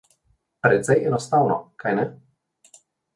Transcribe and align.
Precej 0.61 1.03
enostavno, 1.09 1.57
kajne? 1.83 2.07